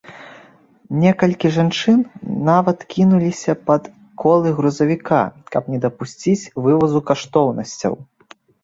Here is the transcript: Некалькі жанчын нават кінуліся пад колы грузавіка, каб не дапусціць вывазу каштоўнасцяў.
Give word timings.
Некалькі 1.03 1.51
жанчын 1.57 1.99
нават 2.49 2.77
кінуліся 2.95 3.57
пад 3.69 3.83
колы 4.25 4.47
грузавіка, 4.61 5.21
каб 5.57 5.63
не 5.75 5.79
дапусціць 5.89 6.49
вывазу 6.69 6.99
каштоўнасцяў. 7.13 7.93